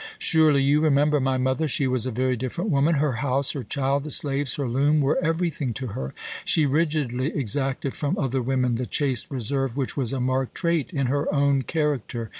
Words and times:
Surely 0.17 0.63
you 0.63 0.81
remember 0.81 1.19
my 1.19 1.37
mother: 1.37 1.67
she 1.67 1.85
was 1.85 2.07
a 2.07 2.09
very 2.11 2.35
different 2.35 2.71
woman. 2.71 2.95
Her 2.95 3.17
house, 3.21 3.51
her 3.51 3.61
child, 3.61 4.03
the 4.03 4.09
slaves, 4.09 4.55
her 4.55 4.67
loom, 4.67 4.99
were 4.99 5.23
everything 5.23 5.75
to 5.75 5.87
her. 5.93 6.15
She 6.43 6.65
rigidly 6.65 7.27
exacted 7.27 7.95
from 7.95 8.17
other 8.17 8.41
women 8.41 8.73
the 8.77 8.87
chaste 8.87 9.29
reserve 9.29 9.77
which 9.77 9.95
was 9.95 10.11
a 10.11 10.19
marked 10.19 10.55
trait 10.55 10.89
in 10.91 11.05
her 11.05 11.31
own 11.31 11.61
character. 11.61 12.29